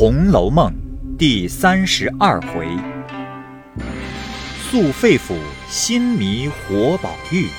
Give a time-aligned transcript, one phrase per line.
[0.00, 0.72] 红楼梦》
[1.18, 2.66] 第三十二回：
[4.62, 5.36] 素肺腑
[5.68, 7.50] 心迷活宝玉，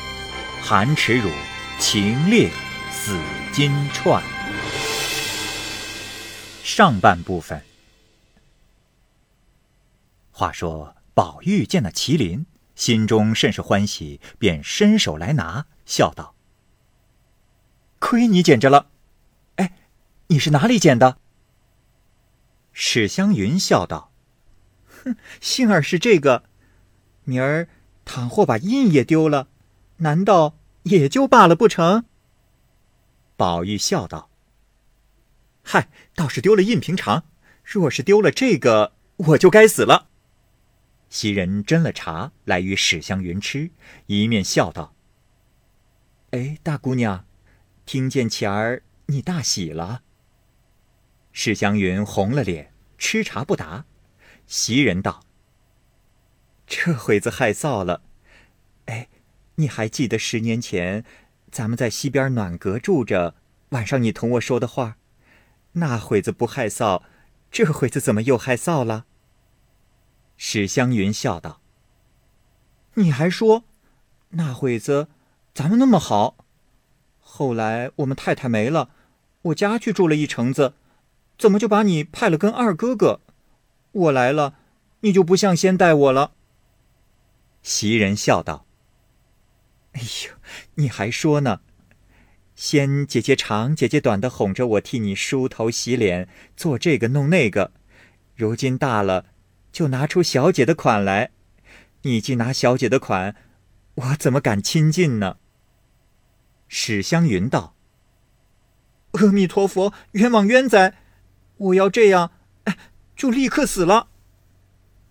[0.59, 1.29] 含耻辱
[1.77, 2.49] 情烈
[2.89, 3.15] 死
[3.53, 4.19] 金钏。
[6.63, 7.61] 上半部分。
[10.31, 16.33] 话说宝玉见了麒麟，心中甚是欢喜，便伸手来拿，笑道
[18.01, 18.87] ：“亏你捡着了！
[19.57, 19.73] 哎，
[20.29, 21.19] 你是哪里捡的？”
[22.73, 24.11] 史湘云笑道
[25.03, 26.43] ：“哼， 幸儿是这个，
[27.23, 27.67] 明儿
[28.05, 29.47] 倘或把印也丢了，
[29.97, 32.05] 难道也就罢了不成？”
[33.35, 34.29] 宝玉笑道
[35.63, 37.25] ：“嗨，倒是丢了印平常，
[37.63, 40.07] 若是丢了这个，我就该死了。”
[41.09, 43.71] 袭人斟了茶来与史湘云吃，
[44.05, 44.95] 一面笑道
[46.31, 47.25] ：“哎，大姑娘，
[47.85, 50.03] 听见前儿你大喜了。”
[51.33, 52.70] 史湘云红了脸，
[53.01, 53.85] 吃茶不答。
[54.45, 55.23] 袭人道
[56.67, 58.03] ：“这会子害臊了。
[58.85, 59.09] 哎，
[59.55, 61.03] 你还记得十年前，
[61.49, 63.33] 咱们在西边暖阁住着，
[63.69, 64.97] 晚上你同我说的话？
[65.73, 67.01] 那会子不害臊，
[67.49, 69.07] 这会子怎么又害臊了？”
[70.37, 71.59] 史湘云笑道
[72.93, 73.63] ：“你还说，
[74.29, 75.07] 那会子
[75.55, 76.45] 咱们那么好，
[77.19, 78.91] 后来我们太太没了，
[79.41, 80.75] 我家去住了一城子。”
[81.41, 83.19] 怎么就把你派了跟二哥哥？
[83.93, 84.59] 我来了，
[84.99, 86.33] 你就不像先带我了。
[87.63, 88.67] 袭人笑道
[89.93, 90.35] ：“哎呦，
[90.75, 91.61] 你还说呢？
[92.53, 97.71] 先姐姐长姐姐短的哄着我替你梳头洗脸，做这个弄那个。
[98.35, 99.25] 如今大了，
[99.71, 101.31] 就拿出小姐的款来。
[102.03, 103.35] 你既拿小姐的款，
[103.95, 105.37] 我怎么敢亲近呢？”
[106.69, 107.73] 史湘云道
[109.13, 110.97] ：“阿弥陀佛，冤枉冤哉！”
[111.61, 112.31] 我要这样，
[113.15, 114.07] 就立刻死了。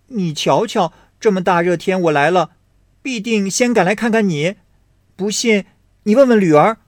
[0.09, 2.57] 你瞧瞧，这么大热天我来了，
[3.03, 4.57] 必定先赶来看看你。
[5.14, 5.67] 不信，
[6.02, 6.79] 你问问吕儿，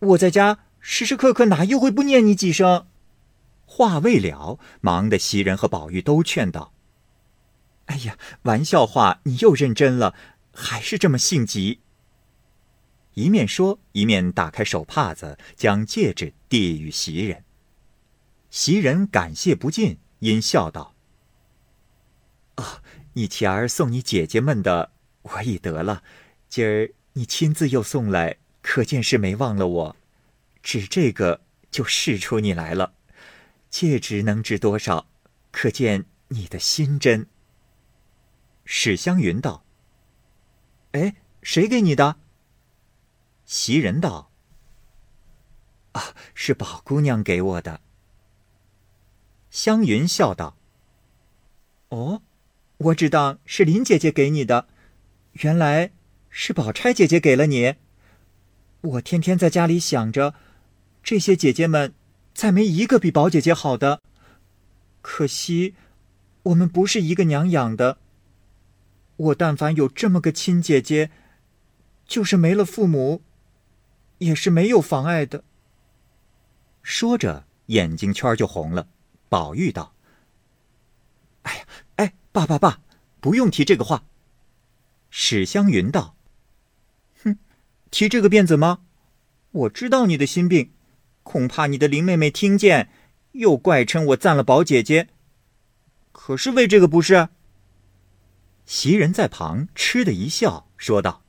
[0.00, 2.86] 我在家时时刻刻哪又会不念你几声？
[3.64, 6.72] 话未了，忙的袭人和宝玉都劝道
[7.86, 10.14] ：“哎呀，玩笑话，你又认真了，
[10.52, 11.80] 还是这么性急。”
[13.14, 17.44] 一面说，一面打开手帕子，将戒指递与袭人。
[18.56, 20.94] 袭人感谢不尽，因笑道
[22.56, 22.80] ：“哦，
[23.12, 26.02] 你前儿送你姐姐们的，我已得了。
[26.48, 29.96] 今儿你亲自又送来，可见是没忘了我。
[30.62, 32.94] 指这个就试出你来了。
[33.68, 35.06] 戒指能值多少？
[35.52, 37.26] 可见你的心真。”
[38.64, 39.66] 史湘云道
[40.92, 42.16] ：“哎，谁给你的？”
[43.44, 44.30] 袭人道
[45.92, 47.82] ：“啊，是宝姑娘给我的。”
[49.56, 50.54] 湘云笑道
[51.88, 52.20] ：“哦，
[52.76, 54.68] 我知道是林姐姐给你的，
[55.32, 55.92] 原来
[56.28, 57.76] 是宝钗姐姐给了你。
[58.82, 60.34] 我天天在家里想着，
[61.02, 61.94] 这些姐姐们
[62.34, 64.02] 再没一个比宝姐姐好的。
[65.00, 65.74] 可惜
[66.42, 67.96] 我们不是一个娘养的。
[69.16, 71.10] 我但凡有这么个亲姐姐，
[72.06, 73.22] 就是没了父母，
[74.18, 75.44] 也是没有妨碍的。”
[76.84, 78.88] 说着，眼睛圈就红了。
[79.28, 79.94] 宝玉道
[81.42, 81.66] ：“哎呀，
[81.96, 82.80] 哎，爸爸爸，
[83.20, 84.04] 不用提这个话。”
[85.10, 86.16] 史湘云道
[87.24, 87.38] ：“哼，
[87.90, 88.80] 提这个便怎么？
[89.52, 90.72] 我知道你的心病，
[91.22, 92.90] 恐怕你的林妹妹听见，
[93.32, 95.08] 又怪称我赞了宝姐姐。
[96.12, 97.28] 可是为这个不是？”
[98.66, 101.22] 袭人在旁嗤的一笑，说道：“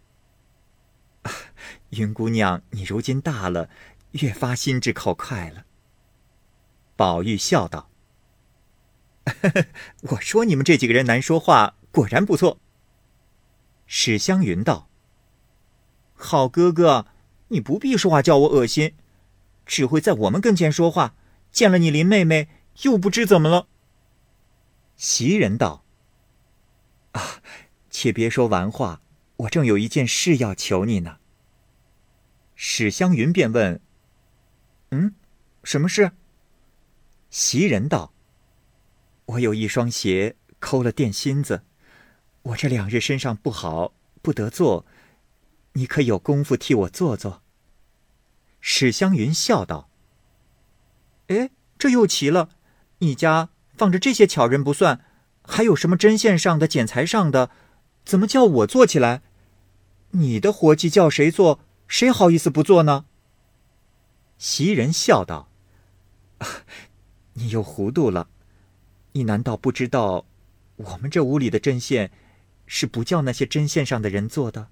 [1.92, 3.70] 云姑娘，你如今大了，
[4.12, 5.66] 越发心直口快了。”
[6.98, 7.90] 宝玉笑道
[10.12, 12.60] ：“我说你们这几个人难说话，果然不错。”
[13.86, 14.90] 史湘云道
[16.16, 17.06] ：“好哥哥，
[17.50, 18.96] 你不必说话叫我恶心，
[19.66, 21.16] 只会在我们跟前说话，
[21.52, 22.50] 见了你林妹妹
[22.82, 23.68] 又不知怎么了。”
[24.98, 25.86] 袭人道
[27.14, 27.42] ：“啊，
[27.92, 29.02] 且别说玩话，
[29.38, 31.20] 我正有一件事要求你呢。”
[32.56, 33.80] 史湘云便问
[34.90, 35.14] ：“嗯，
[35.64, 36.12] 什么事？”
[37.30, 38.14] 袭人道
[39.26, 41.64] ：“我有一双鞋抠了垫心子，
[42.42, 44.86] 我这两日身上不好，不得做，
[45.74, 47.42] 你可有功夫替我做做？”
[48.62, 49.90] 史湘云笑道
[51.28, 52.50] ：“哎，这又奇了，
[53.00, 55.06] 你家放着这些巧人不算，
[55.44, 57.52] 还有什么针线上的、剪裁上的，
[58.04, 59.22] 怎么叫我做起来？
[60.12, 63.06] 你的活计叫谁做，谁好意思不做呢？”
[64.40, 65.52] 袭人笑道。
[67.38, 68.28] 你又糊涂了，
[69.12, 70.26] 你难道不知道，
[70.76, 72.12] 我们这屋里的针线
[72.66, 74.70] 是不叫那些针线上的人做的？”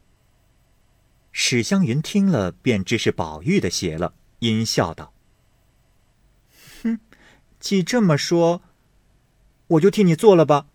[1.32, 5.14] 史湘云听了，便知是宝玉的邪了，阴笑道
[6.82, 7.00] ：“哼，
[7.60, 8.64] 既这么说，
[9.68, 10.68] 我就替你做了吧。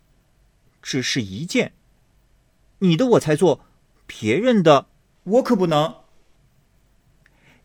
[0.81, 1.73] 只是一件，
[2.79, 3.65] 你的我才做，
[4.07, 4.87] 别人的
[5.23, 5.95] 我可不能。”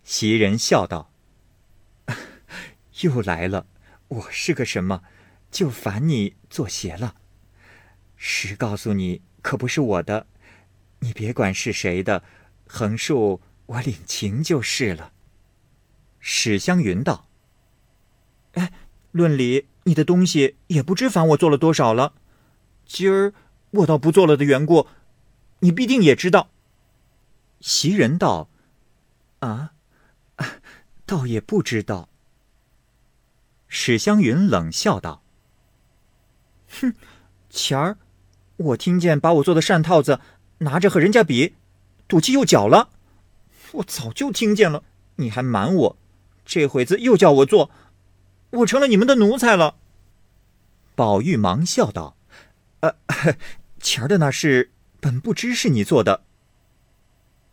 [0.03, 1.13] 袭人笑道
[3.03, 3.67] ：“又来了，
[4.09, 5.03] 我是个什么，
[5.51, 7.17] 就烦你做鞋了。
[8.17, 10.27] 实告诉你，可不是我的，
[11.01, 12.23] 你别管是谁的，
[12.67, 15.13] 横竖我领情就是了。”
[16.21, 17.29] 史湘云道
[18.55, 18.73] ：“哎，
[19.13, 22.15] 论理，你的东西也不知烦我做了多少了。
[22.85, 23.35] 今儿
[23.71, 24.87] 我倒不做了的缘故，
[25.61, 26.51] 你必定也知道。”
[27.61, 28.49] 袭人道
[29.41, 29.73] ：“啊。”
[31.07, 32.09] 倒也不知道。
[33.69, 35.23] 史湘云冷笑道
[36.81, 36.95] ：“哼，
[37.51, 37.99] 前儿
[38.57, 40.21] 我听见把我做的扇套子
[40.59, 41.55] 拿着和人家比，
[42.09, 42.91] 赌气又搅了。
[43.73, 44.85] 我早就听见了，
[45.17, 45.97] 你还瞒我，
[46.45, 47.71] 这会子又叫我做，
[48.51, 49.77] 我成了你们的奴才了。”
[50.95, 52.17] 宝玉忙笑道
[52.81, 52.97] ：“呃，
[53.81, 54.71] 前儿的那事
[55.01, 56.23] 本不知是你做的。”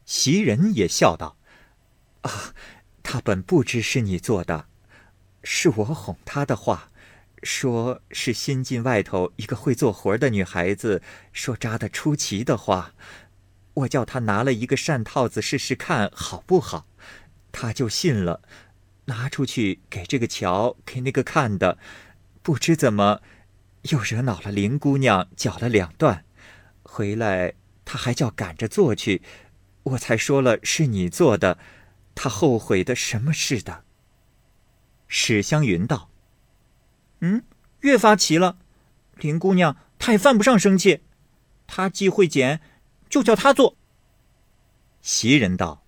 [0.06, 1.38] 袭人也笑道
[2.22, 2.54] ：“啊。”
[3.04, 4.66] 他本不知是你做的，
[5.44, 6.90] 是我哄他的话，
[7.44, 11.02] 说是新进外头一个会做活的女孩子，
[11.32, 12.94] 说扎的出奇的话，
[13.74, 16.88] 我叫他拿了一个扇套子试试看好不好，
[17.52, 18.42] 他就信了，
[19.06, 21.78] 拿出去给这个瞧，给那个看的，
[22.42, 23.22] 不知怎么
[23.90, 26.24] 又惹恼了林姑娘，搅了两段，
[26.84, 29.22] 回来她还叫赶着做去，
[29.84, 31.58] 我才说了是你做的。
[32.16, 33.84] 她后悔的什么似的？
[35.16, 36.10] 史湘云道
[37.22, 37.44] ：“嗯，
[37.82, 38.58] 越发奇了。
[39.18, 41.02] 林姑娘她也犯不上生气，
[41.68, 42.60] 她既会剪，
[43.08, 43.78] 就叫她做。”
[45.04, 45.86] 袭人道：“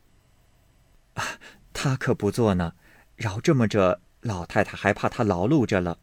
[1.15, 1.39] 啊，
[1.73, 2.75] 她可不做呢，
[3.15, 5.97] 饶这么着，老太太还怕她劳碌着了。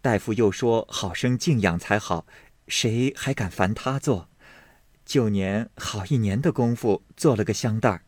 [0.00, 2.24] 大夫又说好生静养才好，
[2.66, 4.30] 谁还敢烦她做？
[5.04, 8.04] 旧年好一年的功夫，做了个香袋儿。”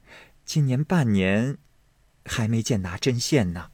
[0.47, 1.59] 今年半年，
[2.25, 3.71] 还没见拿针线呢。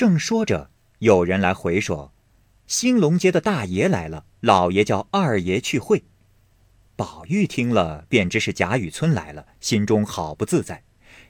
[0.00, 0.70] 正说着，
[1.00, 2.14] 有人来回说，
[2.66, 6.04] 兴隆街的大爷来了，老爷叫二爷去会。
[6.96, 10.84] 宝玉听了，便知是贾雨村来了，心中好不自在。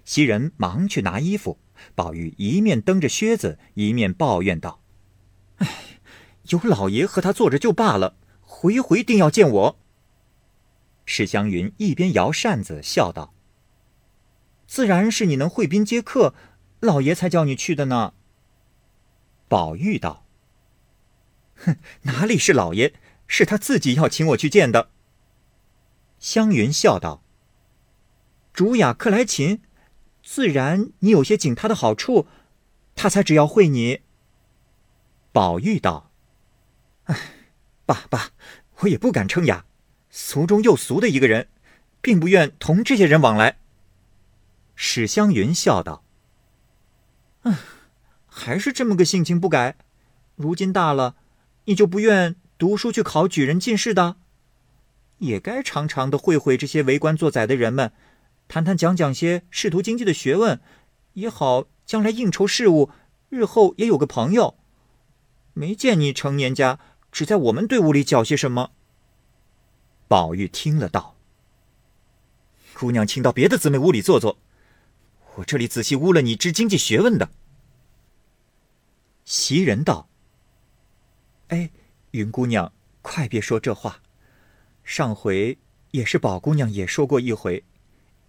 [0.05, 1.58] 袭人忙去拿衣服，
[1.96, 4.81] 宝玉一面蹬着靴子，一面抱怨道
[5.58, 5.66] ：“哎，
[6.50, 9.78] 有老爷和他坐着就罢了，回回定要见我。”
[11.05, 13.34] 史湘云一边摇扇子，笑道。
[14.69, 16.34] 自然是你能会宾接客，
[16.78, 18.14] 老爷才叫你去的呢。
[19.50, 20.25] 宝玉道
[21.58, 22.94] ：“哼， 哪里是老爷，
[23.26, 24.91] 是他自己要请我去见的。”
[26.20, 27.25] 湘云笑道
[28.55, 29.61] ：“主雅客来请，
[30.23, 32.29] 自然你有些请他的好处，
[32.94, 34.02] 他才只要会你。”
[35.32, 36.12] 宝玉道
[37.11, 37.17] ：“哎，
[37.85, 38.31] 爸爸，
[38.79, 39.64] 我也不敢称雅，
[40.11, 41.49] 俗中又俗的一个人，
[42.00, 43.58] 并不愿同这些人往来。”
[44.76, 46.05] 史湘云笑道
[47.43, 47.56] ：“嗯，
[48.40, 49.76] 还是这么个性情不改。
[50.34, 51.14] 如今大了，
[51.66, 54.16] 你就不愿读书去考举人进士的？
[55.18, 57.92] 也该常常的会会这些为官做宰的人们，
[58.49, 60.59] 谈谈讲讲些仕途经济的学问，
[61.12, 62.88] 也好将来应酬事务，
[63.28, 64.56] 日后也有个朋友。
[65.52, 66.78] 没见你成年家，
[67.12, 68.70] 只在我们队伍里搅些什么。”
[70.09, 71.14] 宝玉听了道
[72.73, 74.38] ：“姑娘，请到别的姊妹屋里坐坐。”
[75.37, 77.28] 我这里仔细污了你知经济学问的。
[79.30, 80.08] 袭人道
[81.54, 81.70] ：“哎，
[82.10, 84.02] 云姑娘，快别说这话。
[84.82, 85.56] 上回
[85.92, 87.62] 也是宝姑娘也说过一回，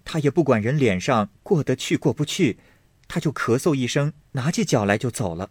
[0.06, 2.60] 她也不管人脸上过得去过不去，
[3.08, 5.50] 她就咳嗽一声，拿起脚来就走了。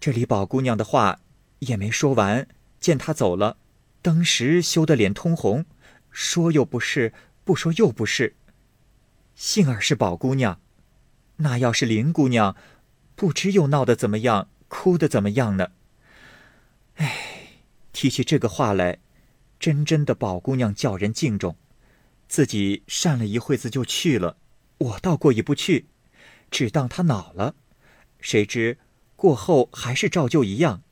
[0.00, 1.20] 这里宝姑娘的话
[1.60, 2.48] 也没说完，
[2.80, 3.58] 见她走了，
[4.02, 5.64] 当时羞得脸通红，
[6.10, 7.12] 说又不是，
[7.44, 8.34] 不说又不是。”
[9.36, 10.60] 幸而是宝姑娘，
[11.36, 12.56] 那要是林姑娘，
[13.16, 15.70] 不知又闹得怎么样，哭得怎么样呢？
[16.96, 17.16] 哎，
[17.92, 18.98] 提起这个话来，
[19.58, 21.56] 真真的宝姑娘叫人敬重，
[22.28, 24.36] 自己善了一会子就去了，
[24.78, 25.86] 我倒过意不去，
[26.50, 27.54] 只当她恼了，
[28.20, 28.78] 谁知
[29.16, 30.82] 过后还是照旧一样，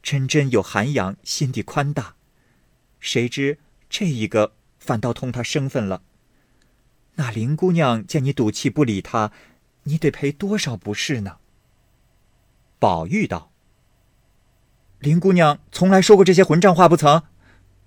[0.00, 2.14] 真真有涵养，心地宽大，
[3.00, 3.58] 谁知
[3.90, 6.02] 这一个反倒通她生分了。
[7.16, 9.32] 那林姑娘见你赌气不理她，
[9.84, 11.38] 你得赔多少不是呢？
[12.84, 13.50] 宝玉道
[15.00, 17.22] ：“林姑娘从来说过这些混账话不曾？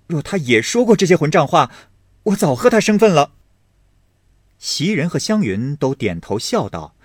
[0.08, 1.70] 若她也说过这些混账话，
[2.24, 3.30] 我早和她生分了。
[4.58, 6.96] 袭人和湘云都点头笑道：“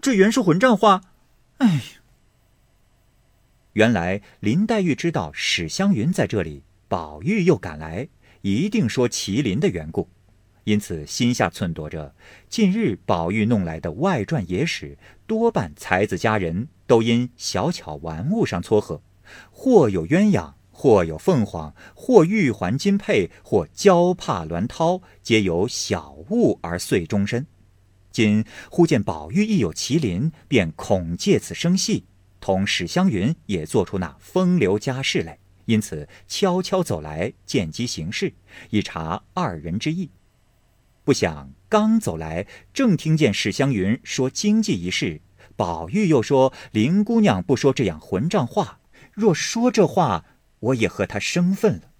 [0.00, 1.02] 这原是混账话。”
[1.60, 1.82] 哎，
[3.74, 8.08] 原来林黛玉知道史湘云在这里，宝玉又赶来，
[8.40, 10.08] 一定说麒麟的缘故，
[10.64, 12.14] 因此心下忖度着：
[12.48, 19.02] 近日宝玉弄来的外传野史，多半才子佳人都因小巧玩物上撮合，
[19.50, 20.54] 或有鸳鸯。
[20.72, 27.46] 或有凤凰，或玉环金佩，或娇帕鸾绦，皆有小物而遂终身。
[28.10, 32.06] 今忽见宝玉亦有麒麟，便恐借此生戏，
[32.40, 38.32] 同史湘云也做出那风流佳事来，因此悄悄走来见机行事，
[38.70, 40.08] 以察二人之意。
[41.04, 45.20] 不想刚走来，正听见史湘云说经济一事，
[45.56, 48.80] 宝玉又说林姑娘不说这样混账话，
[49.12, 50.24] 若说这话。
[50.60, 51.92] 我也和她生分了。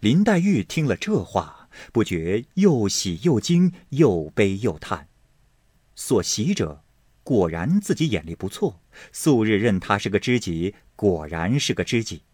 [0.00, 5.08] 林黛玉听了这话，不觉又喜又惊，又悲又叹。
[5.94, 6.84] 所喜者，
[7.22, 12.24] 果然自己眼力不错，素日认他是个知己，果然是个知己。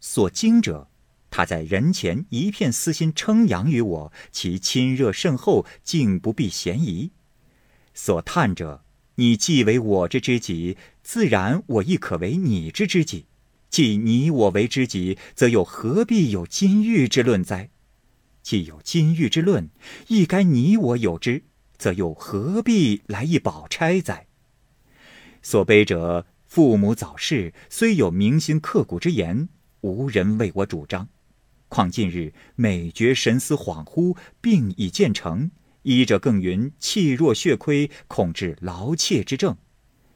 [0.00, 0.88] 所惊者，
[1.36, 7.10] 他在人前一片私心称扬于我，其亲热甚厚，竟不避嫌疑。
[7.92, 8.84] 所叹者，
[9.16, 13.26] 你既为我之知己，自然我亦可为你之知己。
[13.68, 17.70] 既你我为知己，则又何必有金玉之论哉？
[18.40, 19.68] 既有金玉之论，
[20.06, 21.42] 亦该你我有之，
[21.76, 24.28] 则又何必来一宝钗哉？
[25.42, 29.48] 所悲者，父母早逝，虽有铭心刻骨之言，
[29.80, 31.08] 无人为我主张。
[31.74, 35.50] 况近日每觉神思恍惚，病已渐成，
[35.82, 39.56] 医者更云气弱血亏，恐致劳怯之症。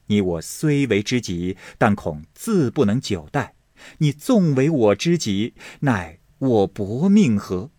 [0.07, 3.57] 你我虽为知己，但恐自不能久待。
[3.99, 7.73] 你纵为我知己，乃我薄命何？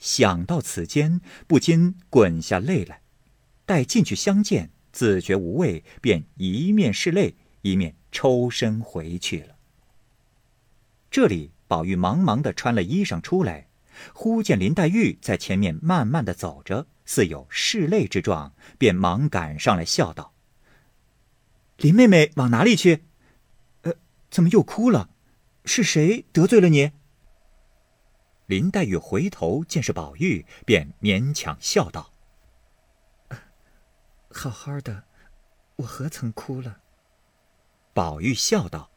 [0.00, 3.00] 想到此间，不禁滚下泪来。
[3.64, 9.54] 待进去相见，自觉无味，便一面拭泪，一面抽身回去了。
[11.08, 13.68] 这里，宝玉忙忙的穿了衣裳出来，
[14.14, 20.32] 忽见林黛玉在前面慢慢的走着，似有拭泪之状，便忙赶上来笑道。
[21.78, 23.04] 林妹妹往哪里去？
[23.82, 23.94] 呃，
[24.30, 25.10] 怎么又哭了？
[25.64, 26.92] 是谁得罪了你？
[28.46, 32.12] 林黛玉回头见是宝玉，便勉强笑道
[34.30, 35.02] ：“好好的，
[35.76, 36.78] 我何曾哭了？”
[37.92, 38.92] 宝玉笑道：“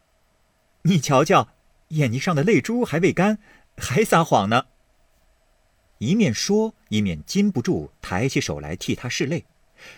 [0.84, 1.50] 你瞧瞧，
[1.89, 3.38] 眼睛上的泪珠还未干，
[3.77, 4.65] 还撒谎呢。”
[6.00, 9.46] 一面说，一面禁不住抬起手来替他拭泪。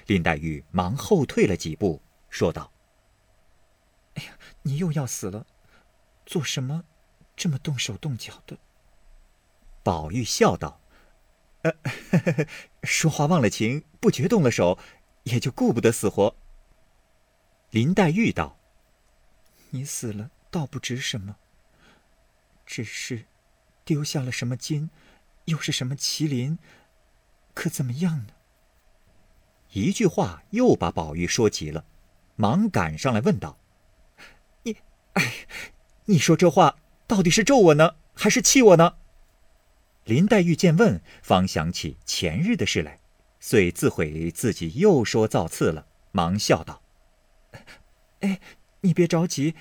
[0.07, 2.01] 林黛玉忙后退了几步。
[2.29, 2.71] 说道
[4.15, 5.45] ：“哎呀，你又要死了，
[6.25, 6.85] 做什么
[7.35, 8.57] 这么动手动脚的？”
[9.83, 10.79] 宝玉笑道
[11.63, 11.71] ：“呃，
[12.11, 12.47] 呵呵
[12.83, 14.79] 说话忘了情，不觉动了手，
[15.23, 16.35] 也就顾不得死活。”
[17.69, 18.57] 林黛玉道
[19.71, 21.35] ：“你死了倒不值什么，
[22.71, 23.25] 只是
[23.83, 24.89] 丢下了什么金，
[25.43, 26.57] 又是什么麒麟，
[27.53, 28.27] 可怎么样呢？”
[29.73, 31.83] 一句话又把宝玉说急了。
[32.37, 33.57] 忙赶上来问道
[34.63, 34.77] ：“你，
[35.15, 35.33] 哎，
[36.05, 38.95] 你说这话到底是咒我呢，还是气我呢？”
[40.05, 43.01] 林黛玉见问，方想起前日的事来，
[43.41, 46.81] 遂自悔自己又说造次了，忙笑道
[48.21, 48.39] ：“哎，
[48.79, 49.55] 你别着急，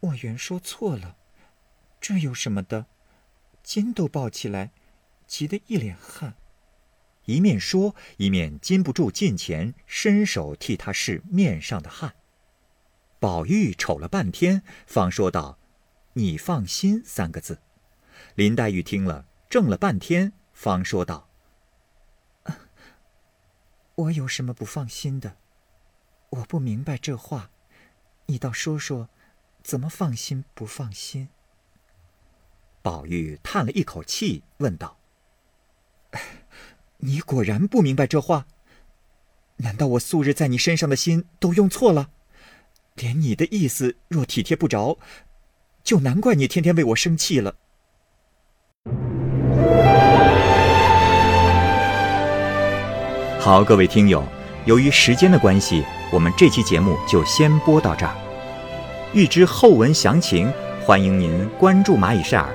[0.00, 1.18] 我原说错了，
[2.04, 2.84] 这有什么的？
[3.62, 4.72] 筋都抱起来，
[5.26, 6.34] 急得一脸汗。”
[7.24, 12.14] 一面说，一面禁不住近前伸手替他拭面上的汗。
[13.18, 15.58] 宝玉瞅了半天，方说道
[16.12, 17.62] ：“你放心。”三个字。
[18.34, 21.30] 林黛玉听了，怔了半天，方说道
[23.96, 25.38] ：“我有什么不放心的？
[26.28, 27.50] 我不明白这话，
[28.26, 29.08] 你倒说说，
[29.62, 31.30] 怎么放心不放心？”
[32.84, 34.98] 宝玉叹了一口气，问道。
[36.98, 38.44] 你果然不明白这话？
[39.56, 42.10] 难道我素日在你身上的心都用错了？
[42.96, 44.98] 连你的意思若体贴不着，
[45.82, 47.54] 就难怪你天天为我生气了。
[53.40, 54.22] 好，各位听友，
[54.66, 58.14] 由于时间的关系，我们这期节目就先播到这儿。
[59.14, 60.52] 欲知后文详情，
[60.84, 62.54] 欢迎您关注蚂蚁晒尔，